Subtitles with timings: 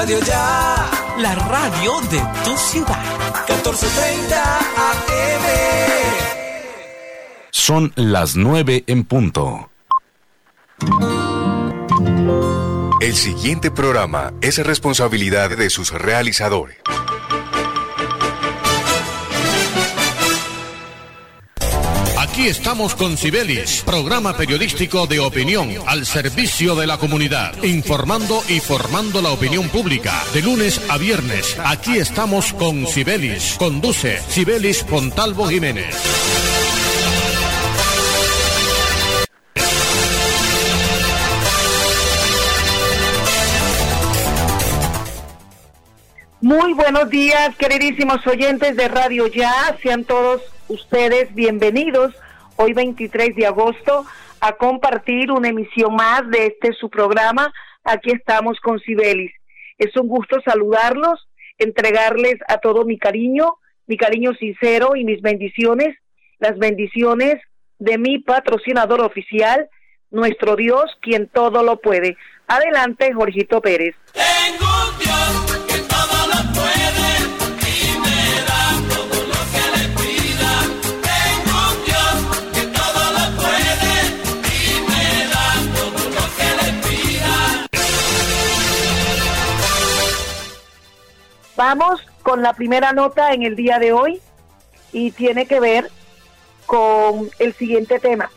[0.00, 0.90] Radio Ya.
[1.18, 2.98] La radio de tu ciudad.
[3.48, 5.44] 1430 AM.
[7.50, 9.70] Son las nueve en punto.
[13.02, 16.78] El siguiente programa es responsabilidad de sus realizadores.
[22.40, 28.60] Aquí estamos con Cibelis, programa periodístico de opinión al servicio de la comunidad, informando y
[28.60, 30.24] formando la opinión pública.
[30.32, 33.56] De lunes a viernes, aquí estamos con Cibelis.
[33.58, 35.94] Conduce Cibelis Fontalvo Jiménez.
[46.40, 49.76] Muy buenos días, queridísimos oyentes de Radio Ya.
[49.82, 52.14] Sean todos ustedes bienvenidos
[52.60, 54.04] hoy 23 de agosto
[54.40, 57.52] a compartir una emisión más de este su programa.
[57.84, 59.32] Aquí estamos con Sibelis.
[59.78, 61.26] Es un gusto saludarlos,
[61.58, 63.54] entregarles a todo mi cariño,
[63.86, 65.96] mi cariño sincero y mis bendiciones,
[66.38, 67.36] las bendiciones
[67.78, 69.68] de mi patrocinador oficial,
[70.10, 72.16] nuestro Dios, quien todo lo puede.
[72.46, 73.96] Adelante, Jorgito Pérez.
[91.62, 94.18] Vamos con la primera nota en el día de hoy
[94.92, 95.90] y tiene que ver
[96.64, 98.30] con el siguiente tema.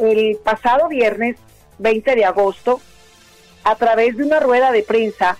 [0.00, 1.36] El pasado viernes
[1.78, 2.80] 20 de agosto,
[3.62, 5.38] a través de una rueda de prensa,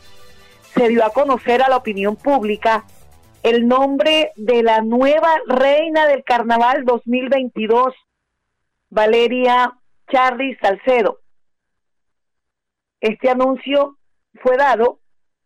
[0.77, 2.85] se dio a conocer a la opinión pública
[3.43, 7.95] el nombre de la nueva reina del carnaval 2022,
[8.91, 9.77] Valeria
[10.09, 11.19] Charly Salcedo.
[13.01, 13.99] Este anuncio
[14.41, 15.01] fue dado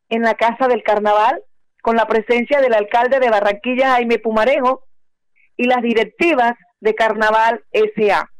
[0.09, 1.43] en la Casa del Carnaval
[1.83, 4.85] con la presencia del alcalde de Barranquilla, Jaime Pumarejo,
[5.57, 8.31] y las directivas de Carnaval SA.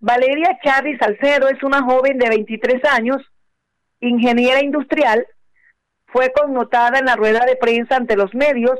[0.00, 3.22] Valeria Charly Salcedo es una joven de 23 años,
[4.00, 5.26] ingeniera industrial,
[6.06, 8.78] fue connotada en la rueda de prensa ante los medios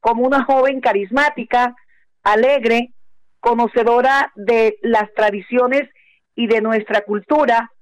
[0.00, 1.74] como una joven carismática,
[2.22, 2.92] alegre,
[3.40, 5.88] conocedora de las tradiciones
[6.34, 7.72] y de nuestra cultura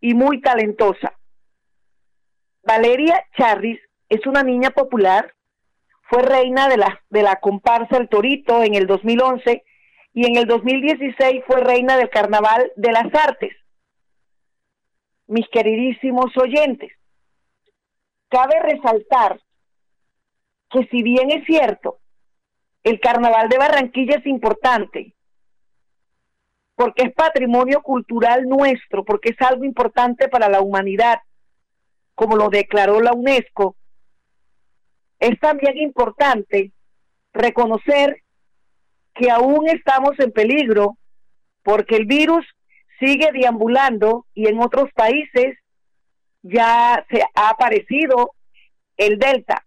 [0.00, 1.14] y muy talentosa.
[2.62, 5.34] Valeria Charris es una niña popular,
[6.02, 9.64] fue reina de la, de la comparsa El Torito en el 2011
[10.14, 13.56] y en el 2016 fue reina del Carnaval de las Artes.
[15.26, 16.92] Mis queridísimos oyentes,
[18.28, 19.40] cabe resaltar
[20.70, 21.98] que si bien es cierto,
[22.84, 25.14] el Carnaval de Barranquilla es importante,
[26.74, 31.20] porque es patrimonio cultural nuestro, porque es algo importante para la humanidad,
[32.22, 33.74] como lo declaró la UNESCO,
[35.18, 36.70] es también importante
[37.32, 38.22] reconocer
[39.12, 40.98] que aún estamos en peligro
[41.64, 42.46] porque el virus
[43.00, 45.58] sigue deambulando y en otros países
[46.42, 48.34] ya se ha aparecido
[48.96, 49.66] el Delta.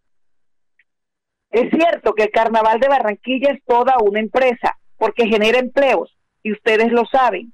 [1.51, 6.53] Es cierto que el Carnaval de Barranquilla es toda una empresa porque genera empleos y
[6.53, 7.51] ustedes lo saben,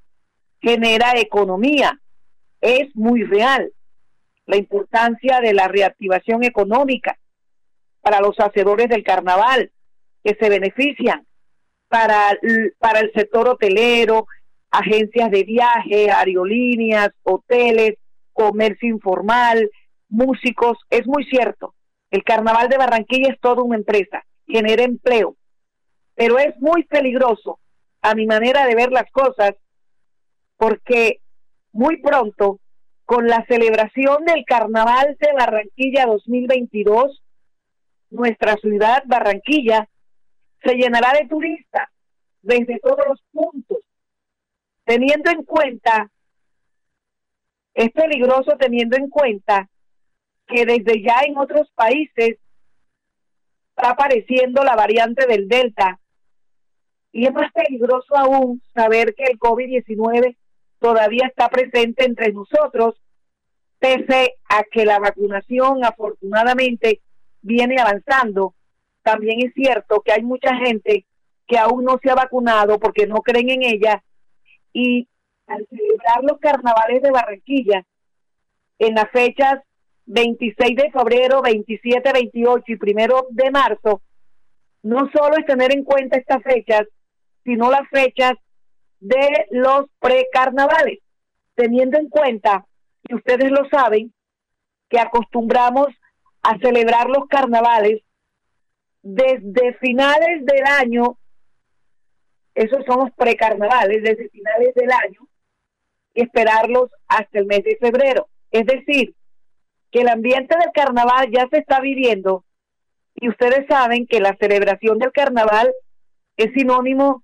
[0.62, 2.00] genera economía,
[2.62, 3.74] es muy real
[4.52, 7.18] la importancia de la reactivación económica
[8.02, 9.72] para los hacedores del carnaval
[10.26, 11.26] que se benefician,
[11.88, 12.38] para,
[12.78, 14.28] para el sector hotelero,
[14.70, 17.94] agencias de viaje, aerolíneas, hoteles,
[18.34, 19.72] comercio informal,
[20.10, 20.78] músicos.
[20.90, 21.74] Es muy cierto,
[22.10, 25.38] el carnaval de Barranquilla es toda una empresa, genera empleo,
[26.14, 27.58] pero es muy peligroso
[28.02, 29.54] a mi manera de ver las cosas
[30.58, 31.22] porque
[31.72, 32.60] muy pronto
[33.12, 37.22] con la celebración del Carnaval de Barranquilla 2022,
[38.10, 39.90] nuestra ciudad Barranquilla
[40.64, 41.90] se llenará de turistas
[42.42, 43.80] desde todos los puntos,
[44.86, 46.10] teniendo en cuenta,
[47.74, 49.68] es peligroso teniendo en cuenta
[50.48, 52.38] que desde ya en otros países
[53.76, 56.00] está apareciendo la variante del Delta.
[57.12, 60.38] Y es más peligroso aún saber que el COVID-19
[60.80, 63.01] todavía está presente entre nosotros,
[63.82, 67.02] pese a que la vacunación afortunadamente
[67.42, 68.54] viene avanzando.
[69.02, 71.08] También es cierto que hay mucha gente
[71.48, 74.04] que aún no se ha vacunado porque no creen en ella
[74.72, 75.08] y
[75.48, 77.84] al celebrar los carnavales de Barranquilla
[78.78, 79.60] en las fechas
[80.06, 84.04] 26 de febrero, 27, 28 y primero de marzo,
[84.84, 86.84] no solo es tener en cuenta estas fechas,
[87.44, 88.34] sino las fechas
[89.00, 91.00] de los precarnavales,
[91.56, 92.66] teniendo en cuenta,
[93.12, 94.14] y ustedes lo saben,
[94.90, 95.88] que acostumbramos
[96.42, 98.02] a celebrar los carnavales
[99.02, 101.18] desde finales del año,
[102.56, 105.28] esos son los precarnavales, desde finales del año,
[106.14, 108.28] y esperarlos hasta el mes de febrero.
[108.50, 109.16] Es decir,
[109.92, 112.46] que el ambiente del carnaval ya se está viviendo
[113.16, 115.72] y ustedes saben que la celebración del carnaval
[116.38, 117.24] es sinónimo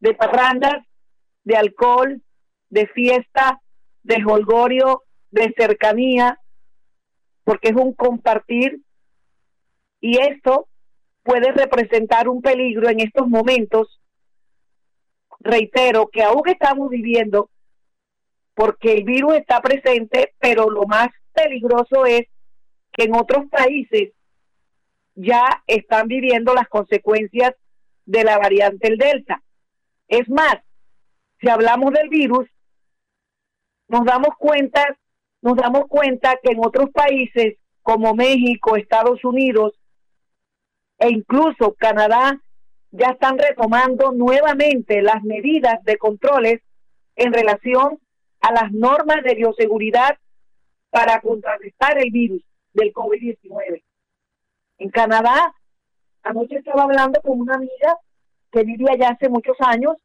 [0.00, 0.84] de parrandas,
[1.44, 2.20] de alcohol,
[2.70, 3.60] de fiesta,
[4.02, 5.02] de holgorio,
[5.32, 6.38] de cercanía,
[7.44, 8.80] porque es un compartir
[10.00, 10.68] y esto
[11.22, 14.00] puede representar un peligro en estos momentos,
[15.40, 17.50] reitero, que aún estamos viviendo
[18.54, 22.22] porque el virus está presente, pero lo más peligroso es
[22.92, 24.12] que en otros países
[25.14, 27.54] ya están viviendo las consecuencias
[28.04, 29.42] de la variante del Delta.
[30.08, 30.56] Es más,
[31.40, 32.46] si hablamos del virus,
[33.88, 34.96] nos damos cuenta,
[35.42, 39.74] nos damos cuenta que en otros países como México, Estados Unidos
[40.98, 42.40] e incluso Canadá
[42.92, 46.60] ya están retomando nuevamente las medidas de controles
[47.16, 47.98] en relación
[48.40, 50.18] a las normas de bioseguridad
[50.90, 52.42] para contrarrestar el virus
[52.74, 53.82] del COVID-19.
[54.78, 55.54] En Canadá,
[56.22, 57.98] anoche estaba hablando con una amiga
[58.52, 59.96] que vivía allá hace muchos años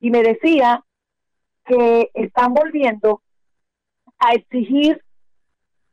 [0.00, 0.84] y me decía
[1.64, 3.22] que están volviendo
[4.20, 5.02] a exigir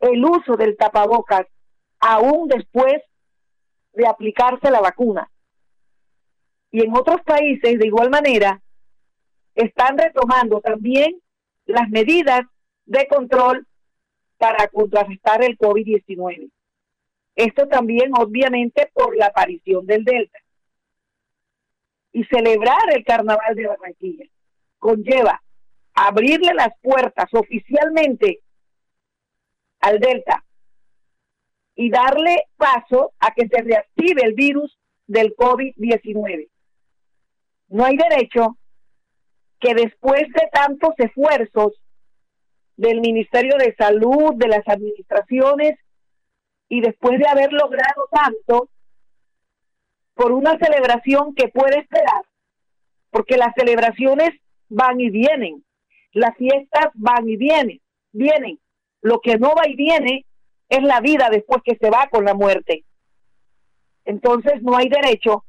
[0.01, 1.47] el uso del tapabocas
[1.99, 3.01] aún después
[3.93, 5.31] de aplicarse la vacuna.
[6.69, 8.61] Y en otros países, de igual manera,
[9.55, 11.19] están retomando también
[11.65, 12.41] las medidas
[12.85, 13.65] de control
[14.37, 16.51] para contrarrestar el COVID-19.
[17.35, 20.37] Esto también, obviamente, por la aparición del Delta.
[22.11, 24.25] Y celebrar el Carnaval de Barranquilla
[24.79, 25.41] conlleva
[25.97, 28.41] abrirle las puertas oficialmente
[29.79, 30.43] al Delta
[31.75, 34.77] y darle paso a que se reactive el virus
[35.07, 36.49] del COVID-19.
[37.69, 38.57] No hay derecho
[39.59, 41.73] que después de tantos esfuerzos
[42.75, 45.79] del Ministerio de Salud, de las administraciones,
[46.69, 48.69] y después de haber logrado tanto,
[50.13, 52.23] por una celebración que puede esperar,
[53.09, 54.29] porque las celebraciones
[54.69, 55.63] van y vienen,
[56.17, 57.79] las fiestas van y vienen,
[58.11, 58.59] vienen.
[59.01, 60.25] Lo que no va y viene
[60.67, 62.83] es la vida después que se va con la muerte.
[64.03, 65.45] Entonces no hay derecho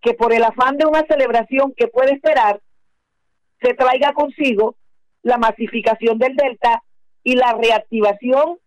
[0.00, 2.60] que por el afán de una celebración que puede esperar,
[3.60, 4.76] se traiga consigo
[5.22, 6.82] la masificación del Delta
[7.22, 8.58] y la reactivación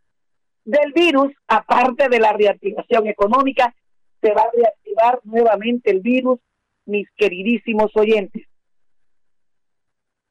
[0.64, 3.74] del virus, aparte de la reactivación económica,
[4.22, 6.40] se va a reactivar nuevamente el virus,
[6.86, 8.48] mis queridísimos oyentes.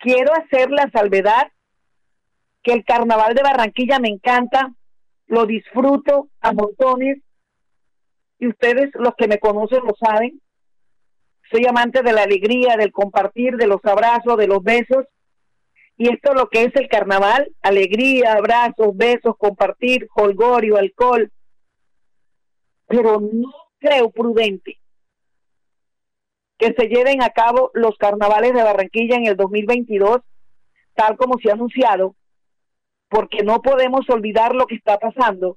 [0.00, 1.52] Quiero hacer la salvedad
[2.62, 4.74] que el carnaval de Barranquilla me encanta,
[5.26, 7.18] lo disfruto a montones
[8.38, 10.40] y ustedes los que me conocen lo saben.
[11.50, 15.04] Soy amante de la alegría, del compartir, de los abrazos, de los besos
[15.98, 21.30] y esto es lo que es el carnaval, alegría, abrazos, besos, compartir, holgorio, alcohol.
[22.86, 24.79] Pero no creo prudente
[26.60, 30.18] que se lleven a cabo los carnavales de Barranquilla en el 2022,
[30.94, 32.14] tal como se ha anunciado,
[33.08, 35.56] porque no podemos olvidar lo que está pasando.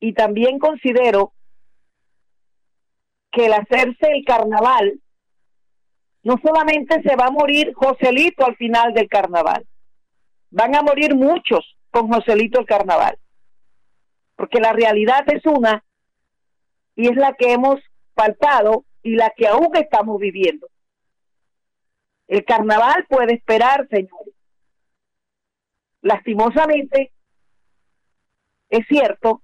[0.00, 1.32] Y también considero
[3.30, 5.00] que el hacerse el carnaval
[6.24, 9.64] no solamente se va a morir Joselito al final del carnaval,
[10.50, 13.16] van a morir muchos con Joselito el carnaval,
[14.34, 15.84] porque la realidad es una
[16.96, 17.80] y es la que hemos
[18.14, 20.66] palpado y la que aún estamos viviendo.
[22.26, 24.34] El carnaval puede esperar, señores.
[26.02, 27.12] Lastimosamente,
[28.68, 29.42] es cierto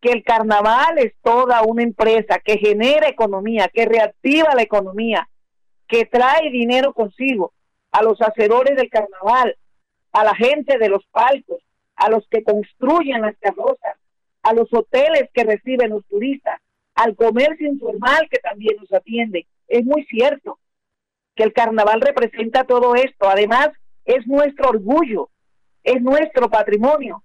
[0.00, 5.28] que el carnaval es toda una empresa que genera economía, que reactiva la economía,
[5.86, 7.52] que trae dinero consigo
[7.90, 9.54] a los hacedores del carnaval,
[10.12, 11.62] a la gente de los palcos,
[11.94, 13.98] a los que construyen las carrozas,
[14.42, 16.58] a los hoteles que reciben los turistas,
[16.98, 19.46] al comercio informal que también nos atiende.
[19.68, 20.58] Es muy cierto
[21.36, 23.28] que el carnaval representa todo esto.
[23.28, 23.68] Además,
[24.04, 25.30] es nuestro orgullo,
[25.84, 27.22] es nuestro patrimonio.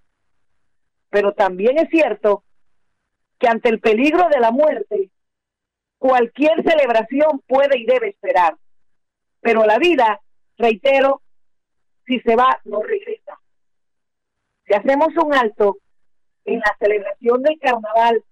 [1.10, 2.44] Pero también es cierto
[3.40, 5.10] que ante el peligro de la muerte,
[5.98, 8.56] cualquier celebración puede y debe esperar.
[9.42, 10.22] Pero la vida,
[10.56, 11.24] reitero,
[12.06, 13.40] si se va, no regresa.
[14.68, 15.80] Si hacemos un alto
[16.46, 18.24] en la celebración del carnaval,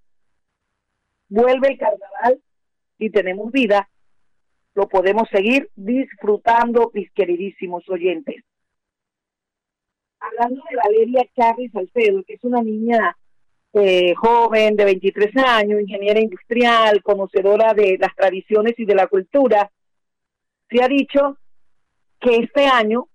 [1.31, 2.41] vuelve el carnaval
[2.99, 3.89] y tenemos vida,
[4.75, 8.43] lo podemos seguir disfrutando, mis queridísimos oyentes.
[10.19, 13.17] hablando de Valeria Charri Salcedo, que es una niña
[13.73, 19.71] eh, joven de 23 años, ingeniera industrial, conocedora de las tradiciones y de la cultura,
[20.69, 21.37] se ha dicho
[22.19, 23.07] que este año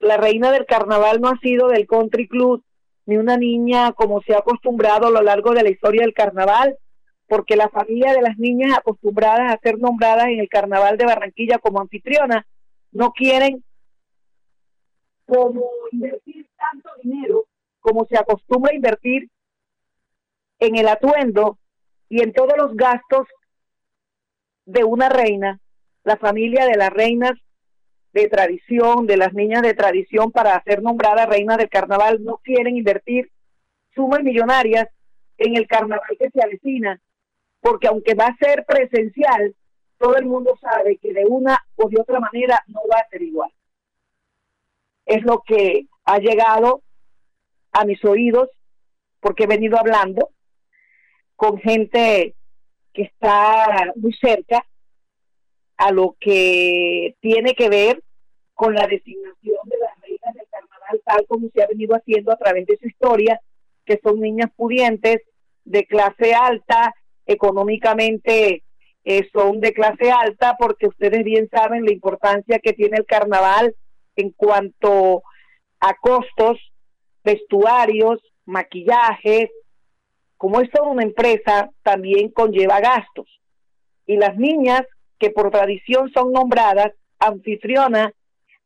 [0.00, 2.64] la reina del carnaval no ha sido del country club
[3.04, 6.76] ni una niña como se ha acostumbrado a lo largo de la historia del carnaval,
[7.28, 11.58] porque la familia de las niñas acostumbradas a ser nombradas en el carnaval de Barranquilla
[11.58, 12.46] como anfitriona
[12.92, 13.64] no quieren
[15.26, 17.46] como invertir tanto dinero
[17.80, 19.28] como se acostumbra a invertir
[20.58, 21.58] en el atuendo
[22.08, 23.26] y en todos los gastos
[24.64, 25.60] de una reina,
[26.04, 27.32] la familia de las reinas
[28.12, 32.76] de tradición, de las niñas de tradición para ser nombrada reina del carnaval, no quieren
[32.76, 33.30] invertir
[33.94, 34.88] sumas millonarias
[35.38, 37.00] en el carnaval que se avecina,
[37.66, 39.56] porque aunque va a ser presencial,
[39.98, 43.22] todo el mundo sabe que de una o de otra manera no va a ser
[43.22, 43.50] igual.
[45.04, 46.82] Es lo que ha llegado
[47.72, 48.50] a mis oídos,
[49.18, 50.30] porque he venido hablando
[51.34, 52.36] con gente
[52.92, 54.64] que está muy cerca
[55.76, 58.00] a lo que tiene que ver
[58.54, 62.36] con la designación de las reinas del carnaval, tal como se ha venido haciendo a
[62.36, 63.40] través de su historia,
[63.84, 65.22] que son niñas pudientes,
[65.64, 66.94] de clase alta,
[67.26, 68.62] económicamente
[69.04, 73.74] eh, son de clase alta, porque ustedes bien saben la importancia que tiene el carnaval
[74.16, 75.22] en cuanto
[75.80, 76.58] a costos,
[77.22, 79.50] vestuarios, maquillajes,
[80.36, 83.28] como es toda una empresa, también conlleva gastos.
[84.06, 84.82] Y las niñas
[85.18, 88.12] que por tradición son nombradas anfitrionas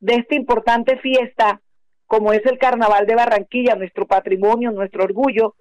[0.00, 1.60] de esta importante fiesta,
[2.06, 5.54] como es el Carnaval de Barranquilla, nuestro patrimonio, nuestro orgullo,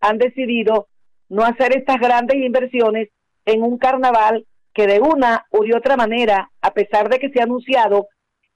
[0.00, 0.88] han decidido
[1.32, 3.08] no hacer estas grandes inversiones
[3.46, 7.40] en un carnaval que de una u de otra manera, a pesar de que se
[7.40, 8.08] ha anunciado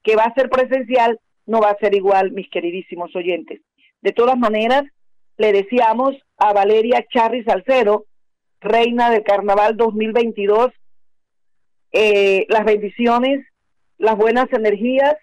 [0.03, 3.61] que va a ser presencial, no va a ser igual, mis queridísimos oyentes.
[4.01, 4.83] De todas maneras,
[5.37, 8.05] le decíamos a Valeria Charri Salcedo,
[8.61, 10.71] reina del Carnaval 2022,
[11.93, 13.43] eh, las bendiciones,
[13.97, 15.15] las buenas energías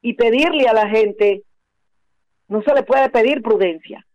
[0.00, 1.42] y pedirle a la gente,
[2.46, 4.06] no se le puede pedir prudencia,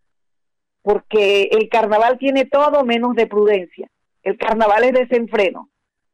[0.82, 3.90] porque el carnaval tiene todo menos de prudencia.
[4.24, 5.70] El carnaval es desenfreno,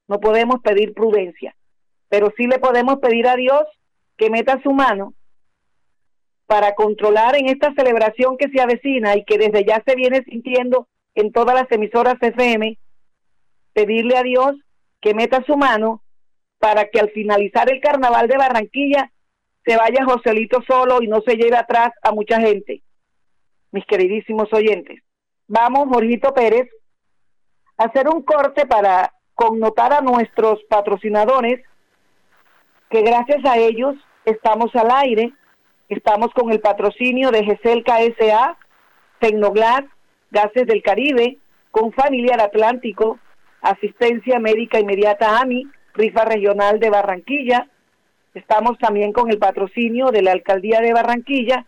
[0.07, 1.55] no podemos pedir prudencia,
[2.09, 3.63] pero sí le podemos pedir a Dios
[4.17, 5.13] que meta su mano
[6.45, 10.87] para controlar en esta celebración que se avecina y que desde ya se viene sintiendo
[11.15, 12.77] en todas las emisoras FM,
[13.73, 14.55] pedirle a Dios
[15.01, 16.01] que meta su mano
[16.59, 19.11] para que al finalizar el carnaval de Barranquilla
[19.65, 22.81] se vaya Joselito solo y no se lleve atrás a mucha gente,
[23.75, 25.03] mis queridísimos oyentes.
[25.47, 26.69] Vamos, Jorgito Pérez,
[27.77, 31.61] a hacer un corte para connotar a nuestros patrocinadores,
[32.89, 35.33] que gracias a ellos estamos al aire,
[35.89, 38.57] estamos con el patrocinio de GESEL KSA,
[39.19, 39.83] Tecnoglas,
[40.31, 41.37] Gases del Caribe,
[41.69, 43.19] con Familiar Atlántico,
[43.61, 47.67] Asistencia Médica Inmediata AMI, Rifa Regional de Barranquilla,
[48.35, 51.65] Estamos también con el patrocinio de la Alcaldía de Barranquilla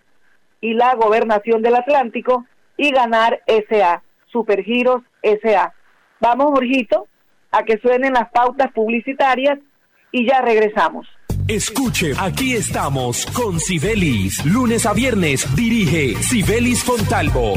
[0.61, 2.45] y la Gobernación del Atlántico
[2.77, 5.73] y Ganar SA, Supergiros SA.
[6.19, 7.07] Vamos, Jorgito,
[7.51, 9.59] a que suenen las pautas publicitarias
[10.11, 11.07] y ya regresamos.
[11.47, 14.45] Escuche, aquí estamos con Sibelis.
[14.45, 17.53] Lunes a viernes dirige Sibelis Fontalvo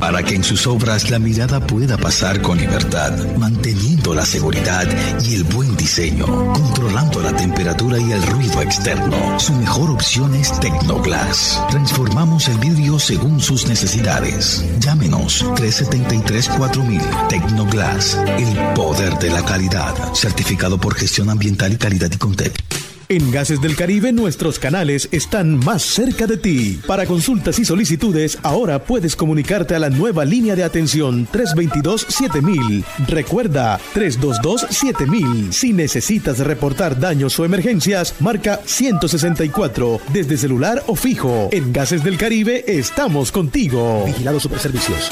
[0.00, 4.88] para que en sus obras la mirada pueda pasar con libertad, manteniendo la seguridad
[5.22, 9.38] y el buen diseño, controlando la temperatura y el ruido externo.
[9.38, 11.62] Su mejor opción es Tecnoglass.
[11.70, 14.64] Transformamos el vidrio según sus necesidades.
[14.80, 22.16] Llámenos 373-4000 Tecnoglass, el poder de la calidad, certificado por gestión ambiental y calidad y
[22.16, 22.69] Contec.
[23.10, 26.80] En Gases del Caribe nuestros canales están más cerca de ti.
[26.86, 32.84] Para consultas y solicitudes, ahora puedes comunicarte a la nueva línea de atención 322-7000.
[33.08, 35.50] Recuerda, 322-7000.
[35.50, 41.48] Si necesitas reportar daños o emergencias, marca 164 desde celular o fijo.
[41.50, 44.04] En Gases del Caribe estamos contigo.
[44.06, 45.10] Vigilado Superservicios.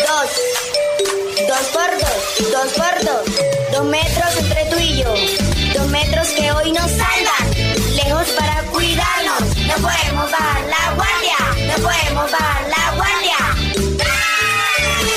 [0.00, 1.48] Dos.
[1.48, 2.52] Dos por dos.
[2.52, 3.72] Dos por dos.
[3.72, 5.43] Dos metros entre tú y yo
[5.94, 7.44] metros que hoy nos salvan,
[7.94, 9.42] lejos para cuidarnos.
[9.68, 13.38] No podemos bajar la guardia, no podemos bajar la guardia.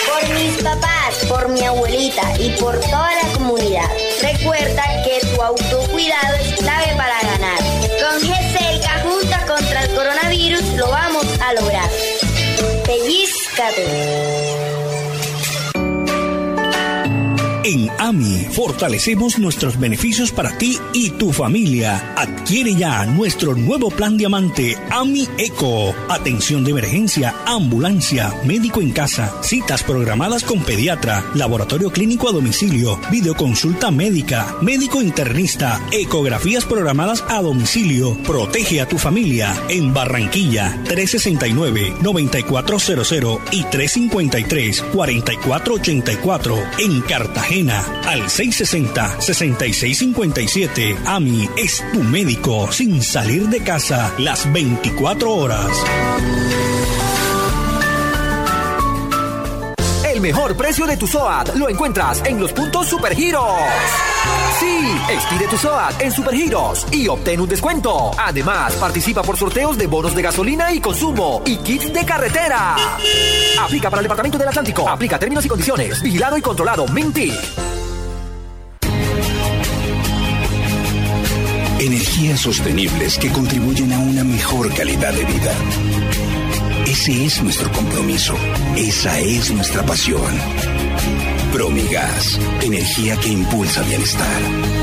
[0.07, 3.89] Por mis papás, por mi abuelita y por toda la comunidad.
[4.21, 7.59] Recuerda que tu autocuidado es clave para ganar.
[8.01, 11.89] Con GESELCA juntos contra el coronavirus lo vamos a lograr.
[12.85, 14.36] Pellizcate.
[17.69, 22.13] En AMI fortalecemos nuestros beneficios para ti y tu familia.
[22.15, 25.93] Adquiere ya nuestro nuevo plan diamante AMI Eco.
[26.07, 32.97] Atención de emergencia, ambulancia, médico en casa, citas programadas con pediatra, laboratorio clínico a domicilio,
[33.11, 38.17] videoconsulta médica, médico internista, ecografías programadas a domicilio.
[38.19, 50.95] Protege a tu familia en Barranquilla 369-9400 y 353-4484 en Cartagena al 660-6657.
[51.05, 55.71] AMI es tu médico sin salir de casa las 24 horas.
[60.17, 63.53] El mejor precio de tu SOAT lo encuentras en los puntos Supergiros.
[64.59, 68.09] Sí, expide tu SOAT en Supergiros y obtén un descuento.
[68.17, 72.75] Además, participa por sorteos de bonos de gasolina y consumo y kits de carretera.
[73.61, 74.89] Aplica para el Departamento del Atlántico.
[74.89, 76.01] Aplica términos y condiciones.
[76.01, 76.87] Vigilado y controlado.
[76.87, 77.31] Minty.
[81.79, 85.53] Energías sostenibles que contribuyen a una mejor calidad de vida.
[86.87, 88.33] Ese es nuestro compromiso.
[88.77, 90.33] Esa es nuestra pasión.
[91.51, 94.76] Promigas, energía que impulsa bienestar.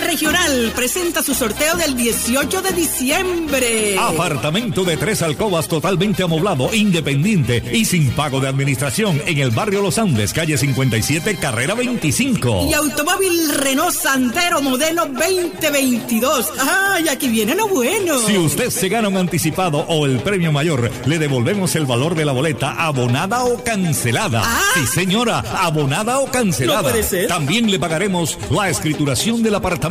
[0.00, 3.98] Regional presenta su sorteo del 18 de diciembre.
[3.98, 9.82] Apartamento de tres alcobas totalmente amoblado, independiente y sin pago de administración en el barrio
[9.82, 12.66] Los Andes, calle 57, carrera 25.
[12.70, 16.52] Y automóvil Renault Sandero modelo 2022.
[16.60, 18.18] ¡Ay, aquí viene lo bueno!
[18.26, 22.24] Si usted se gana un anticipado o el premio mayor, le devolvemos el valor de
[22.24, 24.42] la boleta abonada o cancelada.
[24.44, 24.60] Ah.
[24.74, 26.92] Sí, señora, abonada o cancelada.
[26.92, 27.28] No.
[27.28, 29.81] También le pagaremos la escrituración del apartamento,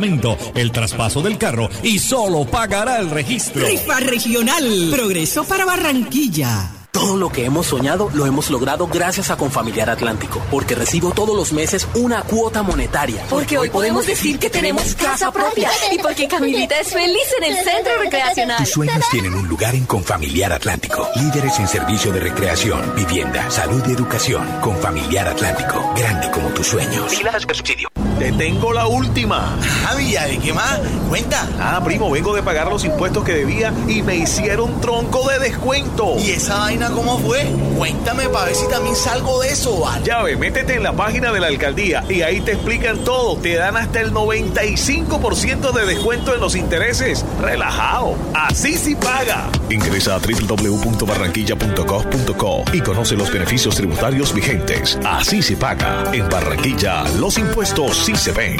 [0.54, 3.66] el traspaso del carro y solo pagará el registro.
[3.66, 4.88] Rifa regional.
[4.90, 6.81] Progreso para Barranquilla.
[6.92, 11.34] Todo lo que hemos soñado lo hemos logrado gracias a Confamiliar Atlántico, porque recibo todos
[11.34, 13.24] los meses una cuota monetaria.
[13.30, 17.64] Porque hoy podemos decir que tenemos casa propia y porque Camilita es feliz en el
[17.64, 18.58] centro recreacional.
[18.58, 21.08] Tus sueños tienen un lugar en Confamiliar Atlántico.
[21.16, 24.46] Líderes en servicio de recreación, vivienda, salud y educación.
[24.60, 25.94] Confamiliar Atlántico.
[25.96, 27.10] Grande como tus sueños.
[27.48, 27.88] subsidio.
[28.18, 29.56] Te tengo la última.
[29.88, 30.78] Ah, Villa, ¿de qué más?
[31.08, 31.48] Cuenta.
[31.58, 36.16] Ah, primo, vengo de pagar los impuestos que debía y me hicieron tronco de descuento.
[36.18, 37.44] ¿Y esa vaina cómo fue?
[37.76, 40.04] Cuéntame para ver si también salgo de eso, ¿vale?
[40.04, 43.36] Ya ve, métete en la página de la alcaldía y ahí te explican todo.
[43.36, 47.24] Te dan hasta el 95% de descuento en los intereses.
[47.40, 48.16] Relajado.
[48.34, 49.48] Así sí paga.
[49.70, 54.98] Ingresa a www.barranquilla.gov.co y conoce los beneficios tributarios vigentes.
[55.04, 56.04] Así se paga.
[56.12, 58.56] En Barranquilla, los impuestos sí se ven.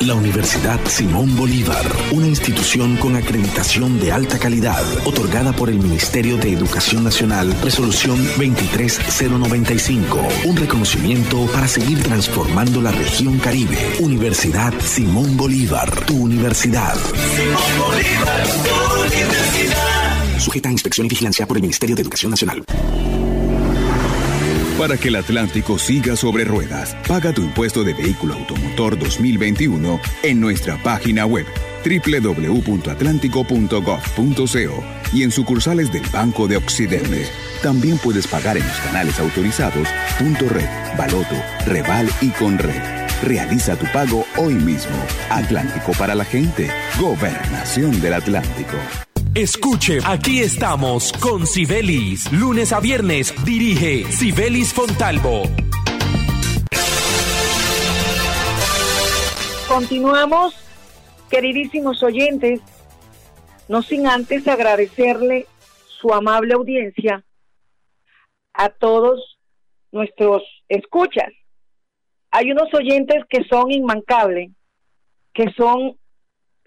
[0.00, 6.36] La Universidad Simón Bolívar, una institución con acreditación de alta calidad, otorgada por el Ministerio
[6.36, 13.78] de Educación Nacional, resolución 23095, un reconocimiento para seguir transformando la región Caribe.
[14.00, 16.96] Universidad Simón Bolívar, tu universidad.
[16.96, 20.38] Simón Bolívar, tu universidad.
[20.38, 22.64] Sujeta a inspección y vigilancia por el Ministerio de Educación Nacional.
[24.78, 30.40] Para que el Atlántico siga sobre ruedas, paga tu impuesto de vehículo automotor 2021 en
[30.40, 31.46] nuestra página web
[31.84, 37.28] www.atlántico.gov.co y en sucursales del Banco de Occidente.
[37.62, 39.86] También puedes pagar en los canales autorizados
[40.18, 40.66] Punto Red,
[40.98, 42.82] Baloto, Reval y Conred.
[43.22, 44.96] Realiza tu pago hoy mismo.
[45.30, 46.68] Atlántico para la gente.
[46.98, 48.76] Gobernación del Atlántico.
[49.34, 52.30] Escuche, aquí estamos con Sibelis.
[52.32, 55.42] Lunes a viernes dirige Sibelis Fontalvo.
[59.66, 60.54] Continuamos,
[61.28, 62.60] queridísimos oyentes,
[63.66, 65.48] no sin antes agradecerle
[65.88, 67.24] su amable audiencia
[68.52, 69.40] a todos
[69.90, 71.32] nuestros escuchas.
[72.30, 74.52] Hay unos oyentes que son inmancables,
[75.32, 75.98] que son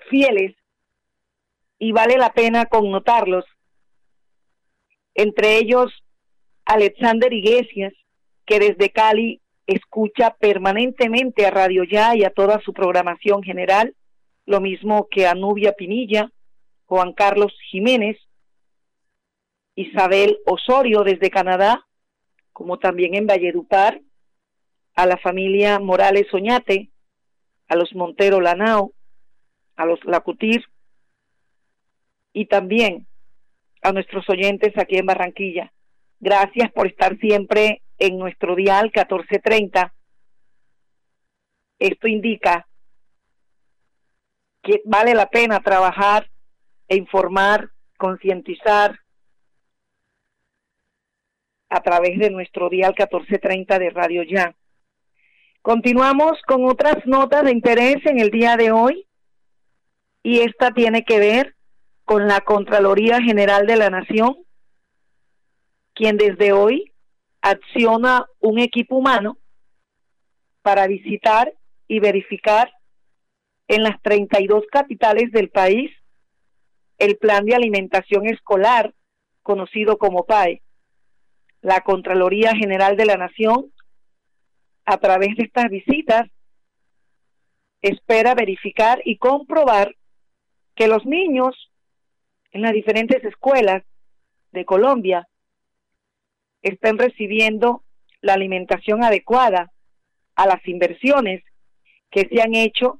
[0.10, 0.53] fieles
[1.79, 3.45] y vale la pena connotarlos.
[5.13, 5.91] Entre ellos,
[6.65, 7.93] Alexander Iglesias,
[8.45, 13.95] que desde Cali escucha permanentemente a Radio Ya y a toda su programación general,
[14.45, 16.31] lo mismo que a Nubia Pinilla,
[16.85, 18.17] Juan Carlos Jiménez,
[19.75, 21.85] Isabel Osorio desde Canadá,
[22.53, 24.01] como también en Valledupar,
[24.95, 26.89] a la familia Morales Oñate,
[27.67, 28.93] a los Montero Lanao,
[29.75, 30.65] a los Lacutir,
[32.38, 33.08] y también
[33.82, 35.73] a nuestros oyentes aquí en Barranquilla.
[36.19, 39.91] Gracias por estar siempre en nuestro dial 1430.
[41.80, 42.67] Esto indica
[44.62, 46.30] que vale la pena trabajar
[46.88, 49.00] e informar, concientizar
[51.69, 54.56] a través de nuestro dial 1430 de Radio Ya.
[55.63, 59.08] Continuamos con otras notas de interés en el día de hoy
[60.21, 61.56] y esta tiene que ver
[62.07, 64.37] con la Contraloría General de la Nación,
[65.93, 66.93] quien desde hoy
[67.41, 69.37] acciona un equipo humano
[70.61, 71.53] para visitar
[71.85, 72.71] y verificar
[73.67, 75.91] en las 32 capitales del país
[76.97, 78.93] el plan de alimentación escolar
[79.43, 80.61] conocido como PAE.
[81.59, 83.73] La Contraloría General de la Nación,
[84.85, 86.29] a través de estas visitas,
[87.81, 89.93] espera verificar y comprobar
[90.73, 91.69] que los niños
[92.57, 93.83] en las diferentes escuelas
[94.51, 95.27] de Colombia
[96.63, 97.83] estén recibiendo
[98.21, 99.71] la alimentación adecuada
[100.35, 101.43] a las inversiones
[102.09, 102.99] que se han hecho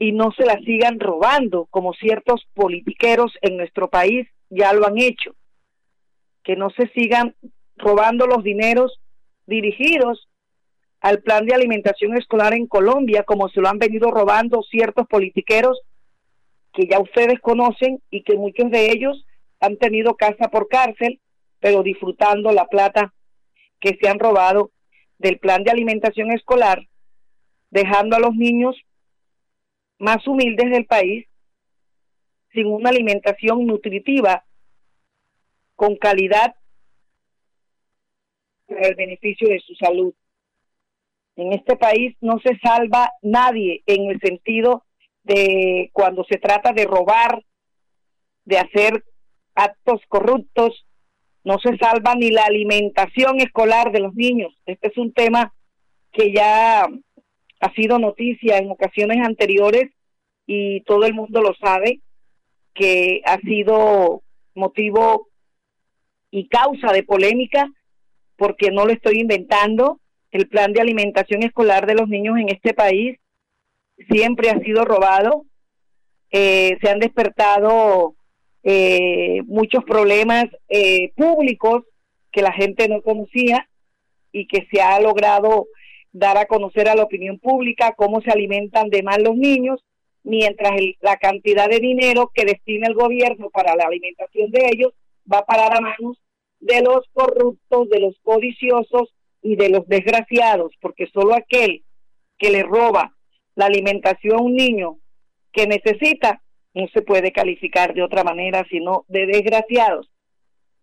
[0.00, 4.98] y no se las sigan robando como ciertos politiqueros en nuestro país ya lo han
[4.98, 5.36] hecho.
[6.42, 7.36] Que no se sigan
[7.76, 9.00] robando los dineros
[9.46, 10.28] dirigidos
[11.00, 15.80] al plan de alimentación escolar en Colombia como se lo han venido robando ciertos politiqueros
[16.78, 19.26] que ya ustedes conocen y que muchos de ellos
[19.58, 21.20] han tenido casa por cárcel,
[21.58, 23.12] pero disfrutando la plata
[23.80, 24.70] que se han robado
[25.18, 26.86] del plan de alimentación escolar,
[27.70, 28.76] dejando a los niños
[29.98, 31.26] más humildes del país
[32.52, 34.44] sin una alimentación nutritiva
[35.74, 36.54] con calidad
[38.68, 40.14] para el beneficio de su salud.
[41.34, 44.84] En este país no se salva nadie en el sentido
[45.28, 47.44] de cuando se trata de robar,
[48.44, 49.04] de hacer
[49.54, 50.86] actos corruptos,
[51.44, 54.54] no se salva ni la alimentación escolar de los niños.
[54.66, 55.52] Este es un tema
[56.12, 56.84] que ya
[57.60, 59.90] ha sido noticia en ocasiones anteriores
[60.46, 62.00] y todo el mundo lo sabe,
[62.74, 64.22] que ha sido
[64.54, 65.28] motivo
[66.30, 67.70] y causa de polémica,
[68.36, 70.00] porque no lo estoy inventando.
[70.30, 73.18] El plan de alimentación escolar de los niños en este país
[74.10, 75.44] siempre ha sido robado,
[76.30, 78.14] eh, se han despertado
[78.62, 81.84] eh, muchos problemas eh, públicos
[82.30, 83.68] que la gente no conocía
[84.32, 85.66] y que se ha logrado
[86.12, 89.84] dar a conocer a la opinión pública cómo se alimentan de mal los niños,
[90.22, 94.92] mientras la cantidad de dinero que destina el gobierno para la alimentación de ellos
[95.30, 96.18] va a parar a manos
[96.60, 101.84] de los corruptos, de los codiciosos y de los desgraciados, porque solo aquel
[102.36, 103.14] que le roba
[103.58, 104.98] la alimentación un niño
[105.52, 106.40] que necesita,
[106.74, 110.08] no se puede calificar de otra manera sino de desgraciados.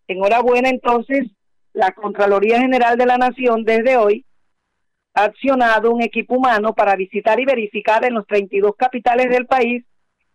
[0.06, 1.24] Enhorabuena entonces,
[1.72, 4.26] la Contraloría General de la Nación desde hoy
[5.14, 9.82] ha accionado un equipo humano para visitar y verificar en los 32 capitales del país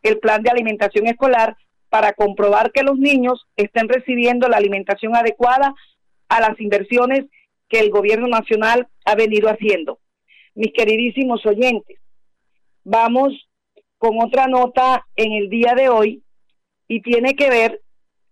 [0.01, 1.56] el plan de alimentación escolar
[1.89, 5.75] para comprobar que los niños estén recibiendo la alimentación adecuada
[6.27, 7.25] a las inversiones
[7.69, 9.99] que el gobierno nacional ha venido haciendo.
[10.56, 12.01] Mis queridísimos oyentes,
[12.84, 13.50] vamos
[13.98, 16.24] con otra nota en el día de hoy
[16.88, 17.82] y tiene que ver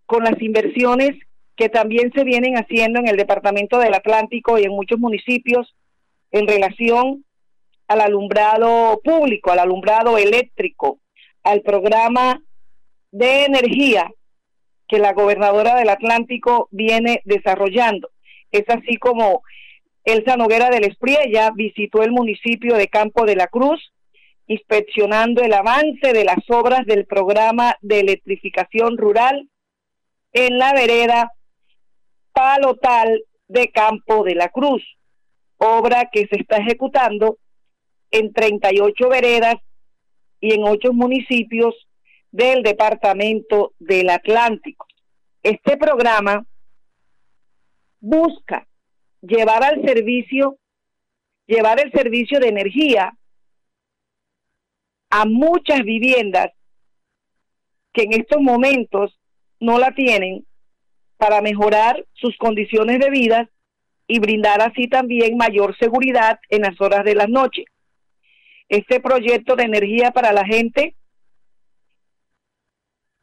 [0.06, 1.10] con las inversiones
[1.56, 5.74] que también se vienen haciendo en el Departamento del Atlántico y en muchos municipios
[6.32, 7.24] en relación
[7.86, 11.00] al alumbrado público, al alumbrado eléctrico,
[11.42, 12.42] al programa
[13.10, 14.10] de energía
[14.88, 18.10] que la gobernadora del Atlántico viene desarrollando.
[18.50, 19.42] Es así como
[20.04, 23.92] Elsa Noguera del Espriella visitó el municipio de Campo de la Cruz
[24.50, 29.48] inspeccionando el avance de las obras del programa de electrificación rural
[30.32, 31.30] en la vereda
[32.32, 34.82] Palotal de Campo de la Cruz,
[35.56, 37.38] obra que se está ejecutando
[38.10, 39.54] en 38 veredas
[40.40, 41.86] y en ocho municipios
[42.32, 44.84] del departamento del Atlántico.
[45.44, 46.44] Este programa
[48.00, 48.66] busca
[49.20, 50.58] llevar al servicio,
[51.46, 53.14] llevar el servicio de energía
[55.10, 56.52] a muchas viviendas
[57.92, 59.18] que en estos momentos
[59.58, 60.46] no la tienen
[61.16, 63.50] para mejorar sus condiciones de vida
[64.06, 67.64] y brindar así también mayor seguridad en las horas de la noche.
[68.68, 70.94] Este proyecto de energía para la gente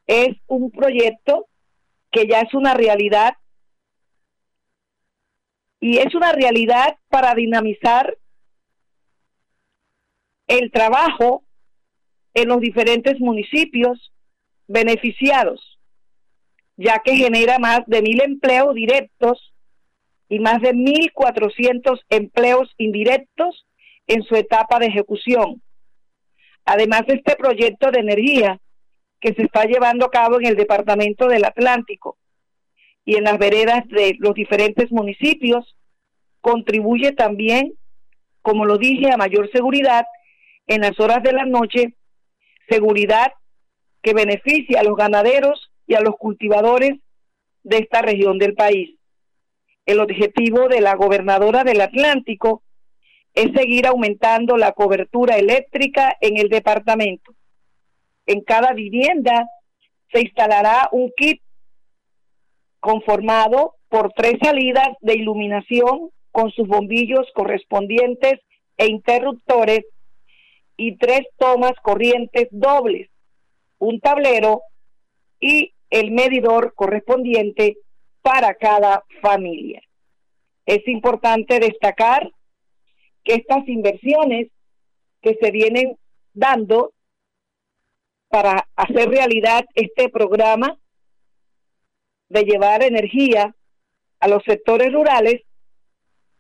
[0.05, 1.47] es un proyecto
[2.11, 3.35] que ya es una realidad
[5.79, 8.17] y es una realidad para dinamizar
[10.47, 11.43] el trabajo
[12.37, 14.13] en los diferentes municipios
[14.67, 15.79] beneficiados,
[16.75, 19.55] ya que genera más de mil empleos directos
[20.29, 23.65] y más de mil cuatrocientos empleos indirectos
[24.05, 25.63] en su etapa de ejecución.
[26.63, 28.59] Además, este proyecto de energía
[29.19, 32.19] que se está llevando a cabo en el Departamento del Atlántico
[33.03, 35.75] y en las veredas de los diferentes municipios.
[36.41, 37.73] Contribuye también,
[38.43, 40.05] como lo dije, a mayor seguridad
[40.67, 41.95] en las horas de la noche,
[42.69, 43.33] seguridad
[44.01, 46.99] que beneficia a los ganaderos y a los cultivadores
[47.63, 48.97] de esta región del país.
[49.85, 52.63] El objetivo de la gobernadora del Atlántico
[53.33, 57.33] es seguir aumentando la cobertura eléctrica en el departamento.
[58.25, 59.47] En cada vivienda
[60.11, 61.41] se instalará un kit
[62.79, 68.39] conformado por tres salidas de iluminación con sus bombillos correspondientes
[68.77, 69.85] e interruptores
[70.77, 73.09] y tres tomas corrientes dobles,
[73.79, 74.61] un tablero
[75.39, 77.77] y el medidor correspondiente
[78.21, 79.81] para cada familia.
[80.65, 82.31] Es importante destacar
[83.23, 84.49] que estas inversiones
[85.21, 85.97] que se vienen
[86.33, 86.93] dando
[88.29, 90.77] para hacer realidad este programa
[92.29, 93.55] de llevar energía
[94.19, 95.41] a los sectores rurales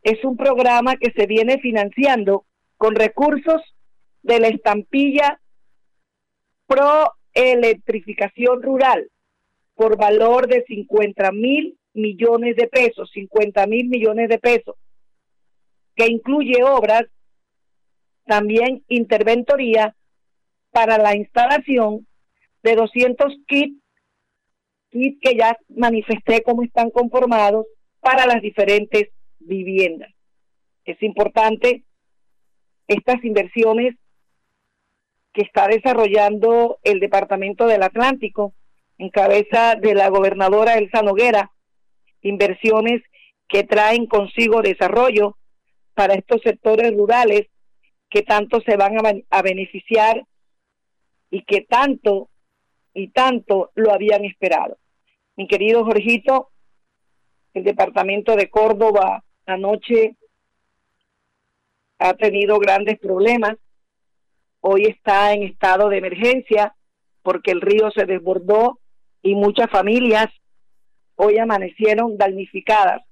[0.03, 2.45] es un programa que se viene financiando
[2.77, 3.61] con recursos
[4.27, 5.39] de la estampilla
[6.67, 9.09] Pro Electrificación Rural
[9.73, 14.75] por valor de 50 mil millones de pesos, 50 mil millones de pesos,
[15.95, 17.03] que incluye obras,
[18.25, 19.95] también interventoría
[20.71, 22.05] para la instalación
[22.63, 23.81] de 200 kits,
[24.89, 27.65] kits que ya manifesté cómo están conformados
[28.01, 29.09] para las diferentes
[29.39, 30.11] viviendas.
[30.83, 31.85] Es importante
[32.87, 33.95] estas inversiones
[35.37, 38.55] que está desarrollando el Departamento del Atlántico
[38.97, 41.51] en cabeza de la gobernadora Elsa Noguera,
[42.23, 43.03] inversiones
[43.47, 45.37] que traen consigo desarrollo
[45.93, 47.49] para estos sectores rurales
[48.09, 48.95] que tanto se van
[49.29, 50.25] a, beneficiar
[51.29, 52.29] y que tanto
[52.95, 54.79] y tanto lo habían esperado.
[55.35, 56.49] Mi querido Jorgito,
[57.53, 60.15] el departamento de Córdoba anoche
[61.99, 63.55] ha tenido grandes problemas.
[64.61, 66.75] Hoy está en estado de emergencia
[67.21, 68.79] porque el río se desbordó
[69.21, 70.27] y muchas familias
[71.15, 73.03] hoy amanecieron damnificadas.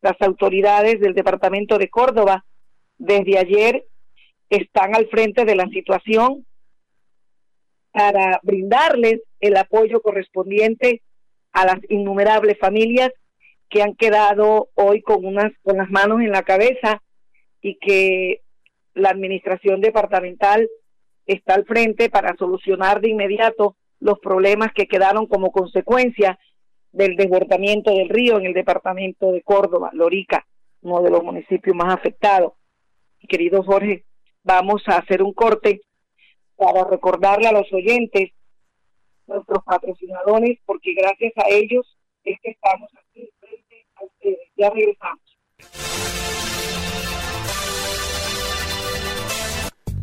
[0.00, 2.44] Las autoridades del departamento de Córdoba
[2.98, 3.84] desde ayer
[4.50, 6.46] están al frente de la situación
[7.90, 11.02] para brindarles el apoyo correspondiente
[11.52, 13.10] a las innumerables familias
[13.68, 17.02] que han quedado hoy con unas con las manos en la cabeza
[17.60, 18.42] y que
[18.94, 20.68] la administración departamental
[21.26, 26.38] está al frente para solucionar de inmediato los problemas que quedaron como consecuencia
[26.92, 30.46] del desbordamiento del río en el departamento de Córdoba, Lorica,
[30.82, 32.52] uno de los municipios más afectados.
[33.28, 34.04] querido Jorge,
[34.42, 35.80] vamos a hacer un corte
[36.56, 38.30] para recordarle a los oyentes,
[39.26, 44.50] nuestros patrocinadores, porque gracias a ellos es que estamos aquí frente a ustedes.
[44.56, 45.23] Ya regresamos.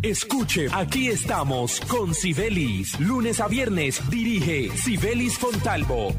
[0.03, 2.99] Escuche, aquí estamos con Sibelis.
[2.99, 6.15] Lunes a viernes dirige Sibelis Fontalvo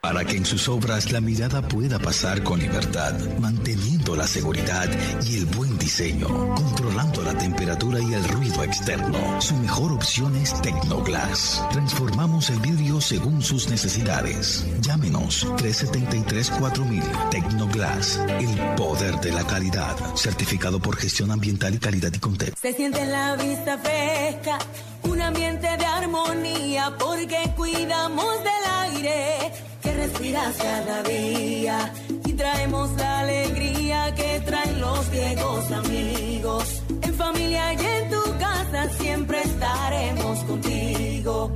[0.00, 4.88] para que en sus obras la mirada pueda pasar con libertad, manteniendo la seguridad
[5.24, 9.40] y el buen diseño, controlando la temperatura y el ruido externo.
[9.40, 11.64] Su mejor opción es Tecnoglass.
[11.72, 14.64] Transformamos el vidrio según sus necesidades.
[14.82, 22.20] Llámenos 373-4000 Tecnoglass, el poder de la calidad, certificado por gestión ambiental y calidad y
[22.20, 22.56] contexto.
[22.62, 24.58] Se siente en la vista fresca,
[25.02, 31.92] un ambiente de armonía, porque cuidamos del aire que respiras cada día
[32.40, 36.82] traemos la alegría que traen los viejos amigos.
[37.02, 41.52] En familia y en tu casa siempre estaremos contigo.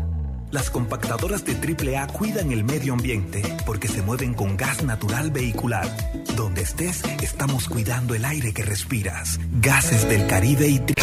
[0.50, 5.88] Las compactadoras de AAA cuidan el medio ambiente porque se mueven con gas natural vehicular.
[6.36, 9.40] Donde estés, estamos cuidando el aire que respiras.
[9.60, 10.96] Gases del Caribe y Peor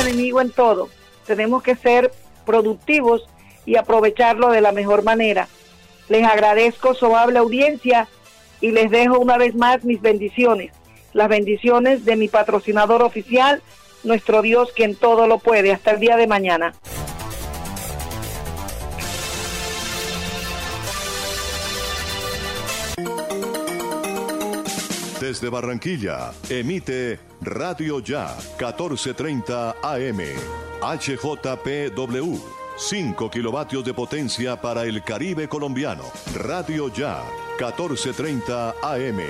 [0.00, 0.88] enemigo en todo.
[1.26, 2.12] Tenemos que ser
[2.46, 3.28] productivos
[3.66, 5.48] y aprovecharlo de la mejor manera.
[6.08, 8.08] Les agradezco su amable audiencia
[8.60, 10.72] y les dejo una vez más mis bendiciones,
[11.12, 13.62] las bendiciones de mi patrocinador oficial,
[14.04, 15.72] nuestro Dios quien todo lo puede.
[15.72, 16.74] Hasta el día de mañana.
[25.20, 30.18] Desde Barranquilla, emite Radio Ya, 1430 AM,
[30.80, 32.61] HJPW.
[32.82, 36.02] 5 kilovatios de potencia para el Caribe colombiano.
[36.34, 37.22] Radio Ya,
[37.58, 39.20] 1430 AM.